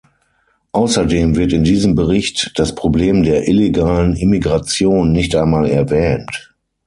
[0.71, 6.55] Außerdem wird in diesem Bericht das Problem der illegalen Immigration nicht einmal erwähnt.